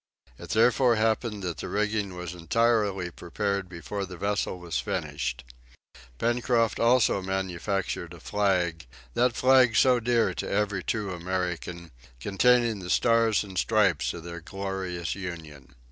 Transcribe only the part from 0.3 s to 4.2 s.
It therefore happened that the rigging was entirely prepared before the